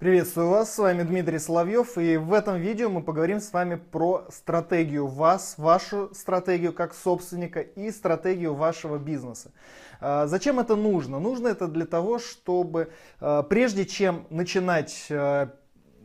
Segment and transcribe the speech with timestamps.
[0.00, 4.24] Приветствую вас, с вами Дмитрий Соловьев, и в этом видео мы поговорим с вами про
[4.30, 9.52] стратегию вас, вашу стратегию как собственника и стратегию вашего бизнеса.
[10.00, 11.18] А, зачем это нужно?
[11.18, 12.90] Нужно это для того, чтобы
[13.20, 15.50] а, прежде чем начинать а,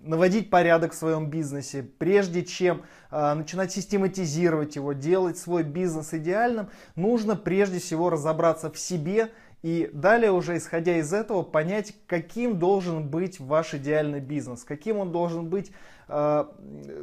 [0.05, 6.69] наводить порядок в своем бизнесе, прежде чем э, начинать систематизировать его, делать свой бизнес идеальным,
[6.95, 9.31] нужно прежде всего разобраться в себе
[9.65, 15.11] и далее уже исходя из этого понять, каким должен быть ваш идеальный бизнес, каким он
[15.11, 15.71] должен быть
[16.07, 16.45] э,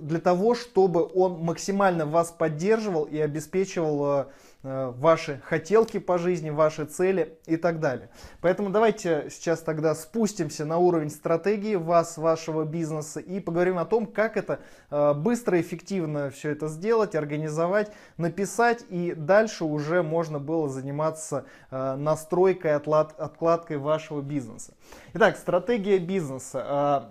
[0.00, 4.24] для того, чтобы он максимально вас поддерживал и обеспечивал э,
[4.62, 8.10] ваши хотелки по жизни, ваши цели и так далее.
[8.40, 14.06] Поэтому давайте сейчас тогда спустимся на уровень стратегии вас, вашего бизнеса и поговорим о том,
[14.06, 20.68] как это э, быстро, эффективно все это сделать, организовать, написать и дальше уже можно было
[20.68, 24.74] заниматься э, настройкой, откладкой вашего бизнеса.
[25.14, 27.10] Итак, стратегия бизнеса.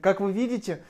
[0.00, 0.84] Как вы видите,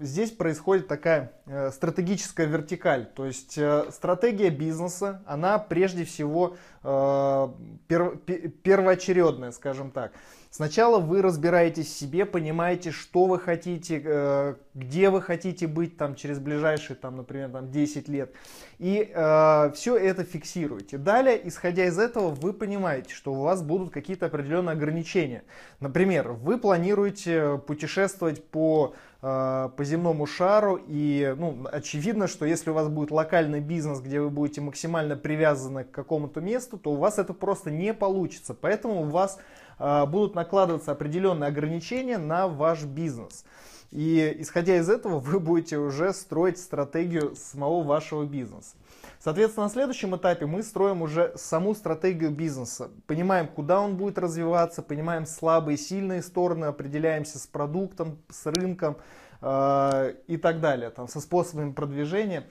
[0.00, 3.06] здесь происходит такая э, стратегическая вертикаль.
[3.14, 7.48] То есть э, стратегия бизнеса, она прежде всего э,
[7.88, 8.16] пер,
[8.62, 10.12] первоочередная, скажем так.
[10.50, 16.14] Сначала вы разбираетесь в себе, понимаете, что вы хотите, э, где вы хотите быть там
[16.14, 18.34] через ближайшие, там, например, там 10 лет.
[18.78, 20.98] И э, все это фиксируете.
[20.98, 25.44] Далее, исходя из этого, вы понимаете, что у вас будут какие-то определенные ограничения.
[25.80, 30.80] Например, вы планируете путешествовать по Э, по земному шару.
[30.84, 35.84] И ну, очевидно, что если у вас будет локальный бизнес, где вы будете максимально привязаны
[35.84, 38.52] к какому-то месту, то у вас это просто не получится.
[38.52, 39.38] Поэтому у вас
[39.78, 43.44] э, будут накладываться определенные ограничения на ваш бизнес.
[43.92, 48.74] И исходя из этого, вы будете уже строить стратегию самого вашего бизнеса.
[49.20, 52.90] Соответственно, на следующем этапе мы строим уже саму стратегию бизнеса.
[53.06, 58.96] Понимаем, куда он будет развиваться, понимаем слабые и сильные стороны, определяемся с продуктом, с рынком
[59.42, 62.44] э, и так далее, там, со способами продвижения.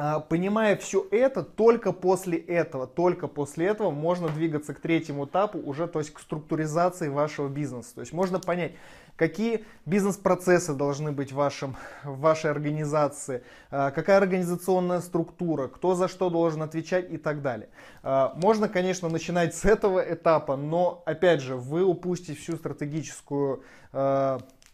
[0.00, 5.58] А, понимая все это, только после этого, только после этого можно двигаться к третьему этапу,
[5.58, 7.96] уже то есть к структуризации вашего бизнеса.
[7.96, 8.72] То есть можно понять,
[9.16, 16.06] какие бизнес-процессы должны быть в, вашем, в вашей организации, а, какая организационная структура, кто за
[16.06, 17.68] что должен отвечать и так далее.
[18.04, 23.64] А, можно, конечно, начинать с этого этапа, но, опять же, вы упустите всю стратегическую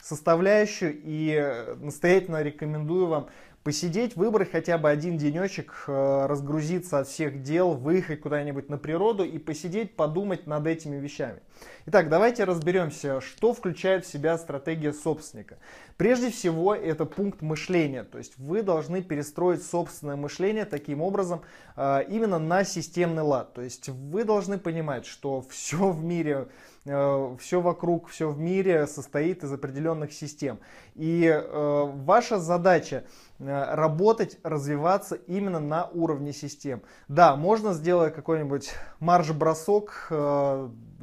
[0.05, 3.29] составляющую и настоятельно рекомендую вам
[3.63, 9.25] посидеть, выбрать хотя бы один денечек, э, разгрузиться от всех дел, выехать куда-нибудь на природу
[9.25, 11.41] и посидеть, подумать над этими вещами.
[11.87, 15.59] Итак, давайте разберемся, что включает в себя стратегия собственника.
[15.97, 21.43] Прежде всего, это пункт мышления, то есть вы должны перестроить собственное мышление таким образом
[21.77, 23.55] э, именно на системный лад.
[23.55, 26.49] То есть вы должны понимать, что все в мире
[26.85, 30.59] э, все вокруг, все в мире состоит из определенных систем.
[30.97, 33.05] И э, ваша задача
[33.39, 36.83] работать, развиваться именно на уровне систем.
[37.09, 40.07] Да, можно сделать какой-нибудь марш-бросок,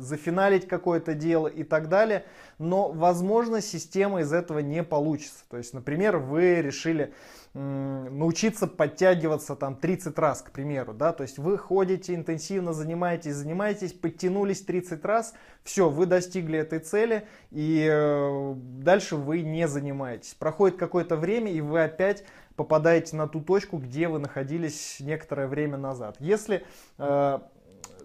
[0.02, 2.26] зафиналить какое-то дело и так далее,
[2.58, 5.44] но, возможно, система из этого не получится.
[5.50, 7.14] То есть, например, вы решили
[7.54, 13.92] научиться подтягиваться там 30 раз, к примеру, да, то есть вы ходите интенсивно, занимаетесь, занимаетесь,
[13.92, 20.34] подтянулись 30 раз, все, вы достигли этой цели, и э, дальше вы не занимаетесь.
[20.36, 22.24] Проходит какое-то время, и вы опять
[22.56, 26.16] попадаете на ту точку, где вы находились некоторое время назад.
[26.20, 26.64] Если
[26.98, 27.40] э,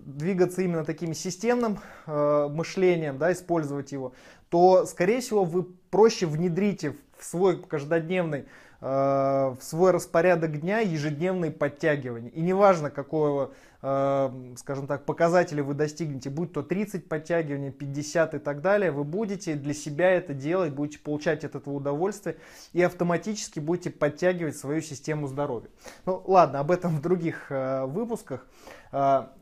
[0.06, 4.12] двигаться именно таким системным э, мышлением, да, использовать его,
[4.49, 8.47] то, скорее всего, вы проще внедрите в свой каждодневный
[8.81, 12.31] Э, в свой распорядок дня ежедневные подтягивания.
[12.31, 18.38] И неважно, какого, э, скажем так, показателя вы достигнете, будь то 30 подтягиваний, 50 и
[18.38, 22.37] так далее, вы будете для себя это делать, будете получать от этого удовольствие
[22.75, 25.71] и автоматически будете подтягивать свою систему здоровья.
[26.05, 28.47] Ну ладно, об этом в других э, выпусках.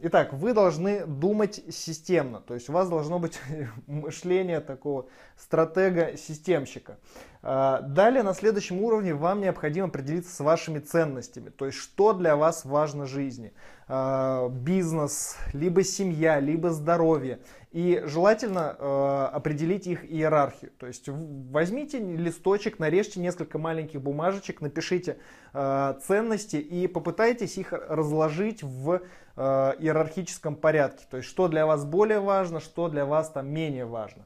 [0.00, 3.38] Итак, вы должны думать системно, то есть у вас должно быть
[3.86, 5.06] мышление такого
[5.36, 6.98] стратега-системщика.
[7.46, 12.34] А, далее на следующем уровне вам необходимо определиться с вашими ценностями, то есть что для
[12.34, 13.52] вас важно в жизни.
[13.86, 17.38] А, бизнес, либо семья, либо здоровье.
[17.74, 20.70] И желательно а, определить их иерархию.
[20.78, 25.18] То есть возьмите листочек, нарежьте несколько маленьких бумажечек, напишите
[25.52, 29.02] ценности и попытайтесь их разложить в
[29.36, 31.04] иерархическом порядке.
[31.08, 34.24] То есть что для вас более важно, что для вас там менее важно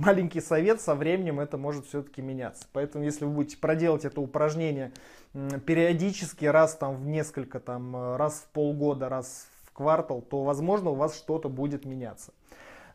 [0.00, 2.66] маленький совет, со временем это может все-таки меняться.
[2.72, 4.92] Поэтому, если вы будете проделать это упражнение
[5.66, 10.90] периодически, раз там в несколько, там, э, раз в полгода, раз в квартал, то, возможно,
[10.90, 12.32] у вас что-то будет меняться.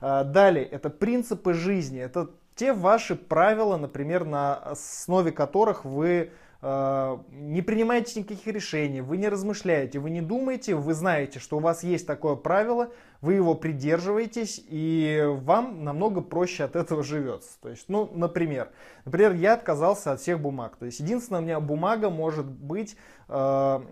[0.01, 6.31] Далее, это принципы жизни, это те ваши правила, например, на основе которых вы
[6.65, 11.83] не принимаете никаких решений, вы не размышляете, вы не думаете, вы знаете, что у вас
[11.83, 12.89] есть такое правило,
[13.21, 17.49] вы его придерживаетесь, и вам намного проще от этого живется.
[17.61, 18.69] То есть, ну, например,
[19.05, 20.75] например, я отказался от всех бумаг.
[20.77, 22.97] То есть, единственная у меня бумага может быть,
[23.27, 23.83] э, то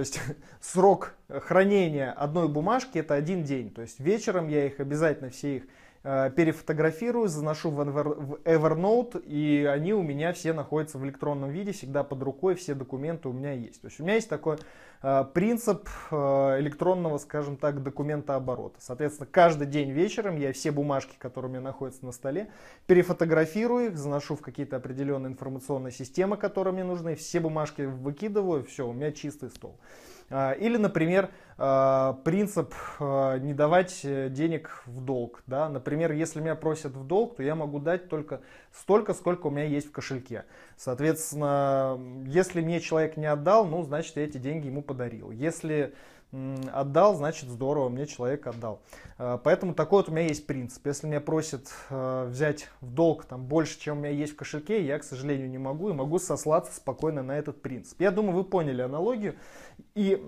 [0.00, 0.18] есть,
[0.62, 3.68] срок хранения одной бумажки это один день.
[3.70, 5.68] То есть, вечером я их обязательно все их Э,
[6.02, 7.80] перефотографирую, заношу в
[8.44, 13.28] Evernote, и они у меня все находятся в электронном виде, всегда под рукой, все документы
[13.28, 13.80] у меня есть.
[13.80, 14.58] То есть у меня есть такой
[15.02, 16.16] э, принцип э,
[16.58, 18.80] электронного, скажем так, документа оборота.
[18.80, 22.50] Соответственно, каждый день вечером я все бумажки, которые у меня находятся на столе,
[22.86, 28.88] перефотографирую их, заношу в какие-то определенные информационные системы, которые мне нужны, все бумажки выкидываю, все,
[28.88, 29.78] у меня чистый стол.
[30.32, 35.42] А, или, например, а, принцип а, не давать э, денег в долг.
[35.46, 35.68] Да?
[35.68, 38.40] Например, если меня просят в долг, то я могу дать только
[38.72, 40.46] столько, сколько у меня есть в кошельке.
[40.76, 45.30] Соответственно, если мне человек не отдал, ну, значит, я эти деньги ему подарил.
[45.30, 45.94] Если
[46.72, 48.80] отдал, значит здорово, мне человек отдал.
[49.18, 50.86] А, поэтому такой вот у меня есть принцип.
[50.86, 54.84] Если меня просят а, взять в долг там, больше, чем у меня есть в кошельке,
[54.84, 58.00] я, к сожалению, не могу и могу сослаться спокойно на этот принцип.
[58.00, 59.34] Я думаю, вы поняли аналогию.
[59.94, 60.22] И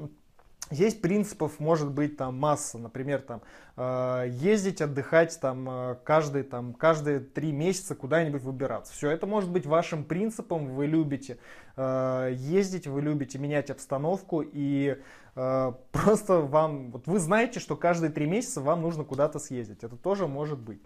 [0.70, 3.42] Здесь принципов может быть там масса, например, там
[3.76, 8.94] э, ездить отдыхать там э, каждые там каждые три месяца куда-нибудь выбираться.
[8.94, 10.74] Все это может быть вашим принципом.
[10.74, 11.36] Вы любите
[11.76, 14.96] э, ездить, вы любите менять обстановку и э,
[15.34, 19.82] просто вам вот вы знаете, что каждые три месяца вам нужно куда-то съездить.
[19.82, 20.80] Это тоже может быть.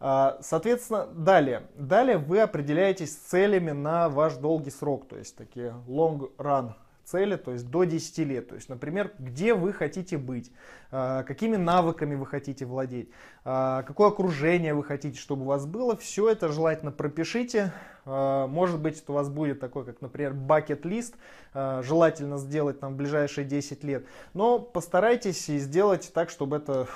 [0.00, 1.68] Э, соответственно, далее.
[1.76, 7.52] Далее вы определяетесь целями на ваш долгий срок, то есть такие long run цели, то
[7.52, 8.48] есть до 10 лет.
[8.48, 10.50] То есть, например, где вы хотите быть,
[10.90, 13.08] а, какими навыками вы хотите владеть,
[13.44, 15.96] а, какое окружение вы хотите, чтобы у вас было.
[15.96, 17.72] Все это желательно пропишите.
[18.06, 21.14] А, может быть, у вас будет такой, как, например, бакет-лист,
[21.52, 24.04] желательно сделать там в ближайшие 10 лет.
[24.32, 26.88] Но постарайтесь сделать так, чтобы это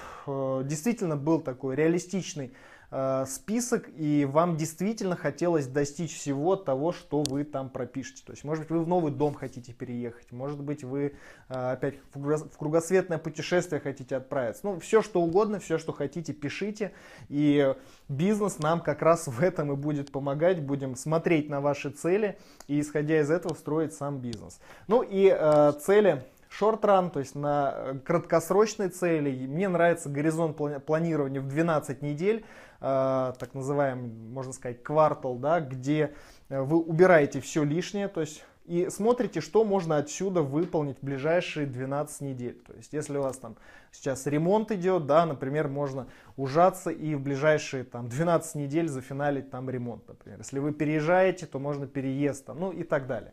[0.65, 2.53] действительно был такой реалистичный
[2.91, 8.23] Э, список, и вам действительно хотелось достичь всего того, что вы там пропишете.
[8.25, 11.13] То есть, может быть, вы в новый дом хотите переехать, может быть, вы
[11.51, 14.63] э, опять в кругосветное путешествие хотите отправиться.
[14.65, 16.93] Ну, все, что угодно, все, что хотите, пишите.
[17.29, 17.75] И
[18.09, 20.63] бизнес нам как раз в этом и будет помогать.
[20.63, 22.39] Будем смотреть на ваши цели
[22.69, 24.61] и, исходя из этого, строить сам бизнес.
[24.87, 29.47] Ну и э, цели шорт-ран, то есть на краткосрочные цели.
[29.47, 30.57] Мне нравится горизонт
[30.87, 32.45] планирования в 12 недель.
[32.81, 36.15] Э, так называемый, можно сказать, квартал, да, где
[36.49, 41.67] э, вы убираете все лишнее, то есть и смотрите, что можно отсюда выполнить в ближайшие
[41.67, 42.61] 12 недель.
[42.67, 43.57] То есть, если у вас там
[43.93, 49.71] сейчас ремонт идет, да, например, можно ужаться и в ближайшие там 12 недель зафиналить там
[49.71, 50.41] ремонт, например.
[50.41, 53.33] Если вы переезжаете, то можно переезд, там, ну и так далее.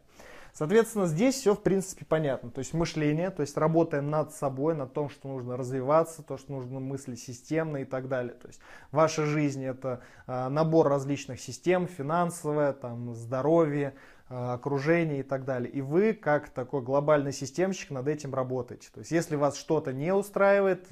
[0.58, 2.50] Соответственно, здесь все в принципе понятно.
[2.50, 6.54] То есть мышление, то есть работаем над собой, над том, что нужно развиваться, то, что
[6.54, 8.36] нужно мыслить системно и так далее.
[8.36, 13.96] То есть ваша жизнь это э, набор различных систем, финансовое, там, здоровье,
[14.30, 15.70] э, окружение и так далее.
[15.70, 18.88] И вы, как такой глобальный системщик, над этим работаете.
[18.94, 20.88] То есть если вас что-то не устраивает,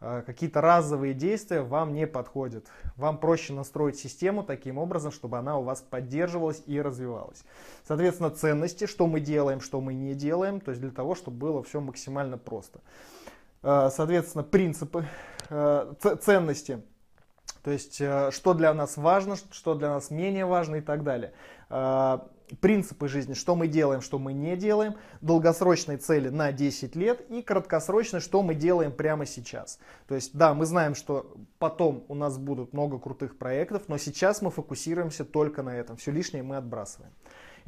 [0.00, 2.66] какие-то разовые действия вам не подходят.
[2.96, 7.44] Вам проще настроить систему таким образом, чтобы она у вас поддерживалась и развивалась.
[7.86, 11.62] Соответственно, ценности, что мы делаем, что мы не делаем, то есть для того, чтобы было
[11.62, 12.80] все максимально просто.
[13.62, 15.06] Э, соответственно, принципы,
[15.50, 16.82] э, ценности,
[17.62, 21.34] то есть что для нас важно, что для нас менее важно и так далее
[22.60, 27.42] принципы жизни, что мы делаем, что мы не делаем, долгосрочные цели на 10 лет и
[27.42, 29.78] краткосрочные, что мы делаем прямо сейчас.
[30.08, 34.42] То есть, да, мы знаем, что потом у нас будут много крутых проектов, но сейчас
[34.42, 35.96] мы фокусируемся только на этом.
[35.96, 37.12] Все лишнее мы отбрасываем.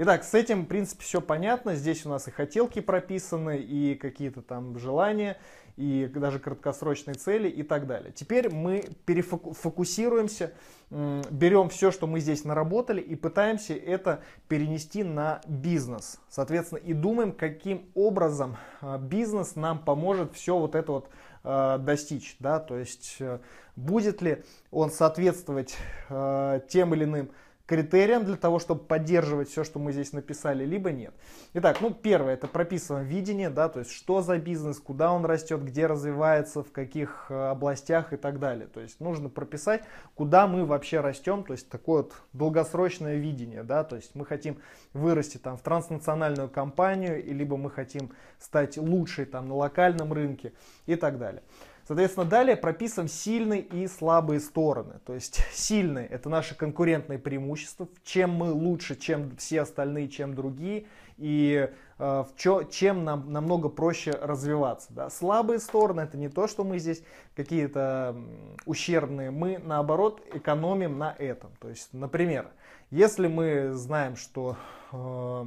[0.04, 1.76] Итак, с этим, в принципе, все понятно.
[1.76, 5.38] Здесь у нас и хотелки прописаны, и какие-то там желания,
[5.76, 8.10] и даже краткосрочные цели и так далее.
[8.10, 10.54] Теперь мы перефокусируемся,
[10.90, 16.18] берем все, что мы здесь наработали и пытаемся это перенести на бизнес.
[16.28, 21.10] Соответственно, и думаем, каким образом а, бизнес нам поможет все вот это вот
[21.44, 22.34] а, достичь.
[22.40, 22.58] Да?
[22.58, 23.38] То есть, э,
[23.76, 24.42] будет ли
[24.72, 25.76] он соответствовать
[26.08, 27.30] а, тем или иным
[27.72, 31.14] критериям для того, чтобы поддерживать все, что мы здесь написали, либо нет.
[31.54, 35.64] Итак, ну первое, это прописываем видение, да, то есть что за бизнес, куда он растет,
[35.64, 38.66] где развивается, в каких э, областях и так далее.
[38.66, 43.84] То есть нужно прописать, куда мы вообще растем, то есть такое вот долгосрочное видение, да,
[43.84, 44.58] то есть мы хотим
[44.92, 50.52] вырасти там в транснациональную компанию, либо мы хотим стать лучшей там на локальном рынке
[50.84, 51.42] и так далее.
[51.86, 55.00] Соответственно, далее прописываем сильные и слабые стороны.
[55.04, 60.86] То есть сильные это наши конкурентные преимущества, чем мы лучше, чем все остальные, чем другие,
[61.18, 64.92] и э, чё, чем нам намного проще развиваться.
[64.92, 65.10] Да.
[65.10, 67.02] Слабые стороны это не то, что мы здесь
[67.36, 68.16] какие-то
[68.64, 71.50] ущербные, мы наоборот экономим на этом.
[71.60, 72.48] То есть, например,
[72.90, 74.56] если мы знаем, что
[74.92, 75.46] э,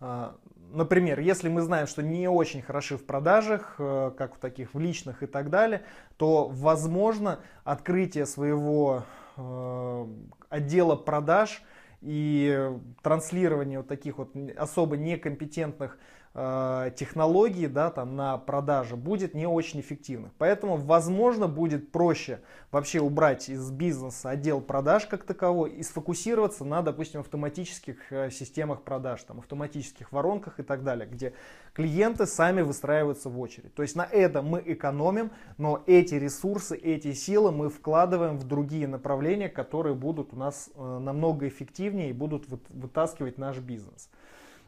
[0.00, 0.30] э,
[0.72, 4.78] например, если мы знаем, что не очень хороши в продажах, э, как в таких в
[4.78, 5.82] личных и так далее,
[6.16, 9.04] то возможно открытие своего
[9.36, 10.06] э,
[10.48, 11.62] отдела продаж
[12.00, 12.70] и
[13.02, 15.98] транслирование вот таких вот особо некомпетентных
[16.38, 20.32] Э, технологии да, там, на продажу будет не очень эффективных.
[20.36, 22.40] Поэтому, возможно, будет проще
[22.70, 28.82] вообще убрать из бизнеса отдел продаж как таковой и сфокусироваться на, допустим, автоматических э, системах
[28.82, 31.32] продаж, там, автоматических воронках и так далее, где
[31.72, 33.74] клиенты сами выстраиваются в очередь.
[33.74, 38.86] То есть на это мы экономим, но эти ресурсы, эти силы мы вкладываем в другие
[38.86, 44.10] направления, которые будут у нас э, намного эффективнее и будут вытаскивать наш бизнес.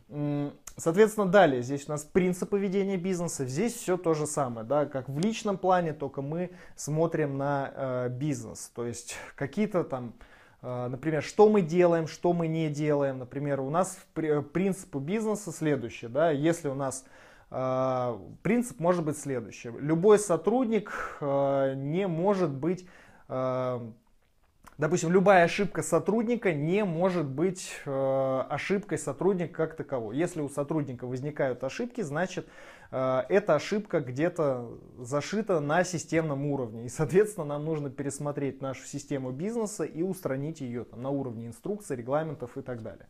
[0.08, 3.44] Соответственно, далее здесь у нас принципы ведения бизнеса.
[3.44, 8.08] Здесь все то же самое, да, как в личном плане, только мы смотрим на э,
[8.08, 8.70] бизнес.
[8.74, 10.14] То есть какие-то там,
[10.62, 13.18] э, например, что мы делаем, что мы не делаем.
[13.18, 17.04] Например, у нас принципы бизнеса следующие, да, если у нас
[17.50, 19.70] э, принцип может быть следующий.
[19.70, 22.86] Любой сотрудник э, не может быть
[23.28, 23.80] э,
[24.78, 30.16] Допустим, любая ошибка сотрудника не может быть э, ошибкой сотрудника как таковой.
[30.16, 32.46] Если у сотрудника возникают ошибки, значит
[32.92, 36.86] э, эта ошибка где-то зашита на системном уровне.
[36.86, 41.96] И, соответственно, нам нужно пересмотреть нашу систему бизнеса и устранить ее там, на уровне инструкций,
[41.96, 43.08] регламентов и так далее.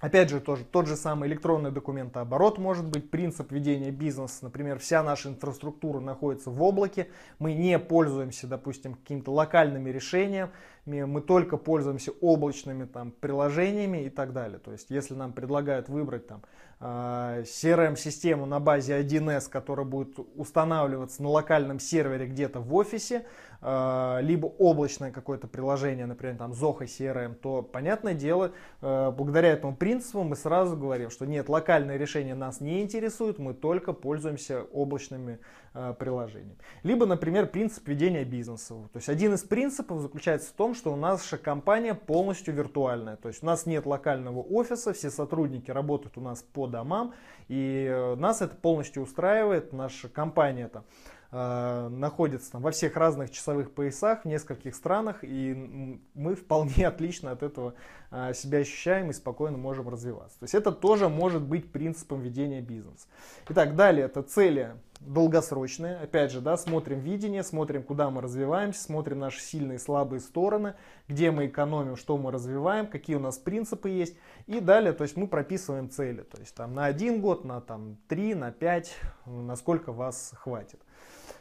[0.00, 4.38] Опять же, тоже, тот же самый электронный документооборот может быть, принцип ведения бизнеса.
[4.42, 10.50] Например, вся наша инфраструктура находится в облаке, мы не пользуемся, допустим, какими-то локальными решениями,
[10.86, 14.58] мы только пользуемся облачными там, приложениями и так далее.
[14.58, 16.42] То есть, если нам предлагают выбрать там,
[16.82, 23.26] а, CRM-систему на базе 1С, которая будет устанавливаться на локальном сервере где-то в офисе,
[23.60, 29.76] а, либо облачное какое-то приложение, например, там Zoho CRM, то, понятное дело, а, благодаря этому
[29.76, 35.38] принципу мы сразу говорим, что нет, локальное решение нас не интересует, мы только пользуемся облачными
[35.72, 36.56] приложениями.
[36.82, 38.74] Либо, например, принцип ведения бизнеса.
[38.92, 43.16] То есть один из принципов заключается в том, что у наша компания полностью виртуальная.
[43.16, 47.14] То есть у нас нет локального офиса, все сотрудники работают у нас под домам,
[47.48, 50.84] и э, нас это полностью устраивает, наша компания там
[51.32, 57.32] э, находится там, во всех разных часовых поясах в нескольких странах, и мы вполне отлично
[57.32, 57.74] от этого
[58.10, 60.38] э, себя ощущаем и спокойно можем развиваться.
[60.38, 63.06] То есть это тоже может быть принципом ведения бизнеса.
[63.48, 65.96] Итак, далее это цели долгосрочные.
[65.96, 70.74] Опять же, да, смотрим видение, смотрим, куда мы развиваемся, смотрим наши сильные и слабые стороны,
[71.08, 74.16] где мы экономим, что мы развиваем, какие у нас принципы есть.
[74.46, 76.22] И далее, то есть мы прописываем цели.
[76.22, 78.94] То есть там на один год, на там, три, на пять,
[79.26, 80.80] насколько вас хватит.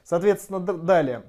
[0.04, 1.24] Соответственно, далее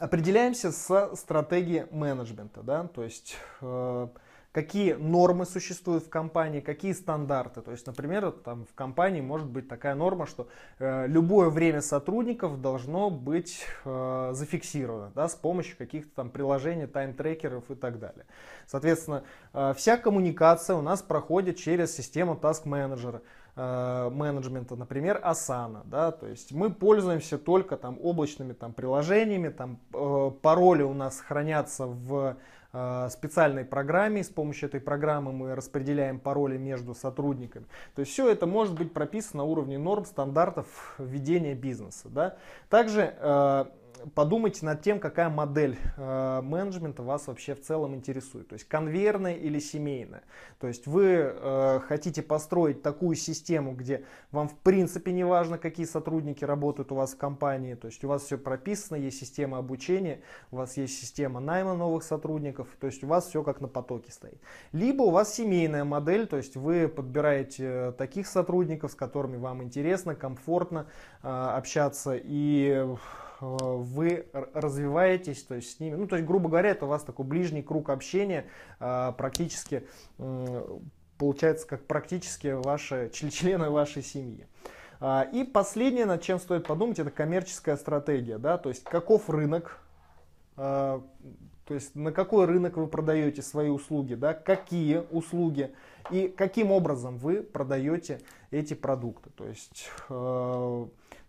[0.00, 2.62] определяемся с стратегией менеджмента.
[2.62, 2.88] Да?
[2.88, 4.08] То есть э,
[4.52, 7.62] какие нормы существуют в компании, какие стандарты.
[7.62, 12.60] То есть, например, там в компании может быть такая норма, что э, любое время сотрудников
[12.60, 18.26] должно быть э, зафиксировано да, с помощью каких-то там приложений, тайм-трекеров и так далее.
[18.66, 23.22] Соответственно, э, вся коммуникация у нас проходит через систему Task Manager
[23.56, 30.30] менеджмента, например, Asana, да, то есть мы пользуемся только там облачными там приложениями, там э,
[30.40, 32.36] пароли у нас хранятся в
[32.72, 34.22] специальной программе.
[34.22, 37.66] С помощью этой программы мы распределяем пароли между сотрудниками.
[37.94, 42.08] То есть все это может быть прописано на уровне норм, стандартов ведения бизнеса.
[42.08, 42.36] Да?
[42.68, 43.64] Также э,
[44.14, 48.48] подумайте над тем, какая модель э, менеджмента вас вообще в целом интересует.
[48.48, 50.22] То есть конвейерная или семейная.
[50.58, 55.86] То есть вы э, хотите построить такую систему, где вам в принципе не важно, какие
[55.86, 57.74] сотрудники работают у вас в компании.
[57.74, 62.02] То есть у вас все прописано, есть система обучения, у вас есть система найма новых
[62.02, 62.68] сотрудников.
[62.80, 64.40] То есть у вас все как на потоке стоит.
[64.72, 70.14] Либо у вас семейная модель, то есть вы подбираете таких сотрудников, с которыми вам интересно,
[70.14, 70.86] комфортно
[71.22, 72.96] э, общаться и Э,
[73.40, 77.24] вы развиваетесь, то есть с ними, ну, то есть, грубо говоря, это у вас такой
[77.24, 78.46] ближний круг общения,
[78.78, 79.86] э, практически,
[81.16, 84.46] получается, как практически ваши, члены вашей семьи.
[85.00, 89.80] А, и последнее, над чем стоит подумать, это коммерческая стратегия, да, то есть каков рынок,
[90.56, 91.00] э,
[91.64, 95.74] то есть на какой рынок вы продаете свои услуги, да, какие услуги
[96.10, 98.20] и каким образом вы продаете
[98.50, 99.30] эти продукты.
[99.30, 99.88] То есть,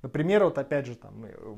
[0.01, 1.55] например, вот опять же там э,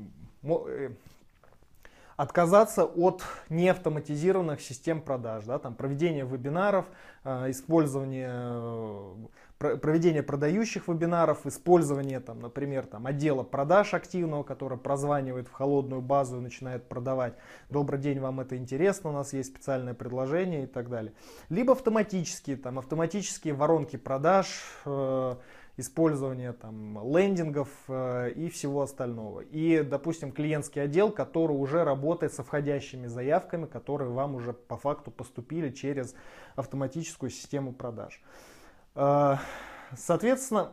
[2.16, 6.86] отказаться от неавтоматизированных систем продаж, да, там проведение вебинаров,
[7.24, 9.14] использование
[9.58, 16.38] проведение продающих вебинаров, использование, там, например, там, отдела продаж активного, который прозванивает в холодную базу
[16.38, 17.34] и начинает продавать.
[17.70, 21.12] Добрый день, вам это интересно, у нас есть специальное предложение и так далее.
[21.48, 24.46] Либо автоматические, там, автоматические воронки продаж,
[24.84, 25.36] э,
[25.76, 29.40] использование там, лендингов э, и всего остального.
[29.40, 35.10] И, допустим, клиентский отдел, который уже работает со входящими заявками, которые вам уже по факту
[35.10, 36.14] поступили через
[36.54, 38.22] автоматическую систему продаж.
[38.94, 39.36] Э,
[39.96, 40.70] соответственно,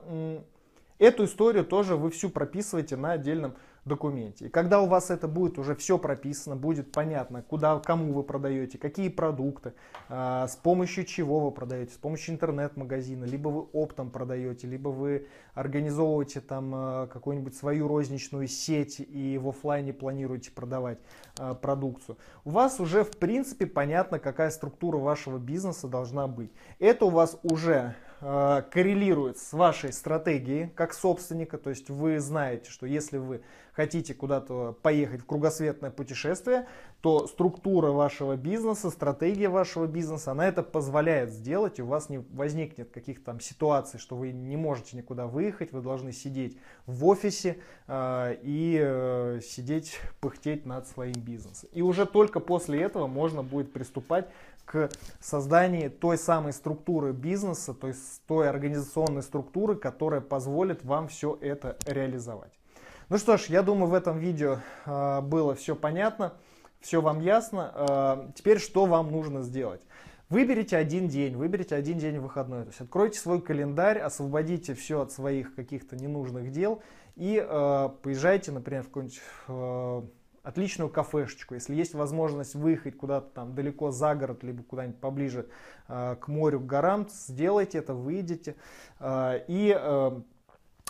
[1.00, 4.46] эту историю тоже вы всю прописываете на отдельном документе.
[4.46, 8.78] И когда у вас это будет уже все прописано, будет понятно, куда, кому вы продаете,
[8.78, 9.74] какие продукты,
[10.10, 15.28] э, с помощью чего вы продаете, с помощью интернет-магазина, либо вы оптом продаете, либо вы
[15.56, 21.00] организовываете там э, какую-нибудь свою розничную сеть и в офлайне планируете продавать
[21.62, 22.18] продукцию.
[22.46, 26.52] У вас уже в принципе понятно, какая структура вашего бизнеса должна быть.
[26.80, 31.58] Это у вас уже коррелирует с вашей стратегией как собственника.
[31.58, 33.42] То есть вы знаете, что если вы
[33.74, 36.68] хотите куда-то поехать в кругосветное путешествие,
[37.02, 41.80] то структура вашего бизнеса, стратегия вашего бизнеса, она это позволяет сделать.
[41.80, 45.82] И у вас не возникнет каких-то там ситуаций, что вы не можете никуда выехать, вы
[45.82, 51.70] должны сидеть в офисе э, и э, сидеть, пыхтеть над своим бизнесом.
[51.74, 54.30] И уже только после этого можно будет приступать
[54.66, 54.90] к
[55.20, 61.78] созданию той самой структуры бизнеса, то есть той организационной структуры, которая позволит вам все это
[61.86, 62.54] реализовать.
[63.10, 66.34] Ну что ж, я думаю, в этом видео э, было все понятно,
[66.80, 67.72] все вам ясно.
[67.76, 69.82] Э, теперь что вам нужно сделать?
[70.30, 72.62] Выберите один день, выберите один день выходной.
[72.62, 76.82] То есть откройте свой календарь, освободите все от своих каких-то ненужных дел
[77.18, 80.02] и э, поезжайте, например, в какой-нибудь э,
[80.44, 85.48] отличную кафешечку, если есть возможность выехать куда-то там далеко за город, либо куда-нибудь поближе
[85.88, 88.56] э, к морю, к горам, сделайте это, выйдите
[89.00, 90.22] э, и э,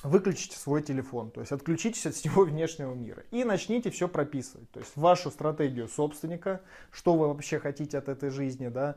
[0.03, 3.23] выключите свой телефон, то есть отключитесь от всего внешнего мира.
[3.31, 8.29] И начните все прописывать, то есть вашу стратегию собственника, что вы вообще хотите от этой
[8.29, 8.95] жизни, да,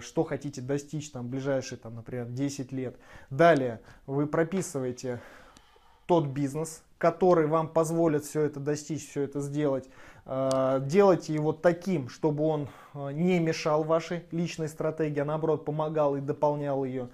[0.00, 2.96] что хотите достичь там ближайшие, там, например, 10 лет.
[3.30, 5.20] Далее вы прописываете
[6.06, 9.88] тот бизнес, который вам позволит все это достичь, все это сделать.
[10.26, 16.14] Э, делайте его таким, чтобы он э, не мешал вашей личной стратегии, а наоборот помогал
[16.16, 17.08] и дополнял ее.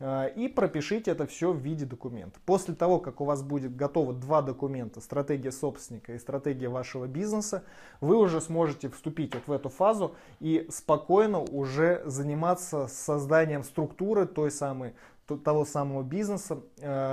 [0.00, 2.40] Э, и пропишите это все в виде документа.
[2.46, 7.64] После того, как у вас будет готово два документа, стратегия собственника и стратегия вашего бизнеса,
[8.00, 14.50] вы уже сможете вступить вот в эту фазу и спокойно уже заниматься созданием структуры той
[14.50, 14.94] самой
[15.44, 16.62] того самого бизнеса,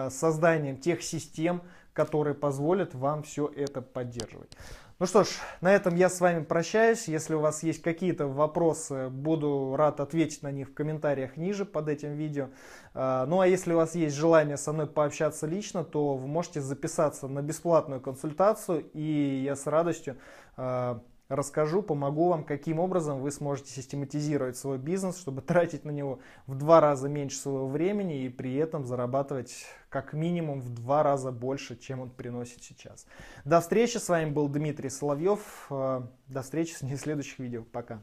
[0.10, 1.62] созданием тех систем,
[1.96, 4.52] которые позволят вам все это поддерживать.
[5.00, 5.28] Ну что ж,
[5.60, 7.08] на этом я с вами прощаюсь.
[7.08, 11.90] Если у вас есть какие-то вопросы, буду рад ответить на них в комментариях ниже под
[11.90, 12.50] этим видео.
[12.94, 16.62] Э, ну а если у вас есть желание со мной пообщаться лично, то вы можете
[16.62, 20.18] записаться на бесплатную консультацию, и я с радостью
[20.58, 21.00] э,
[21.30, 26.56] расскажу, помогу вам, каким образом вы сможете систематизировать свой бизнес, чтобы тратить на него в
[26.56, 31.78] два раза меньше своего времени и при этом зарабатывать как минимум в два раза больше,
[31.78, 33.06] чем он приносит сейчас.
[33.44, 38.02] До встречи, с вами был Дмитрий Соловьев, э, до встречи в следующих видео, пока.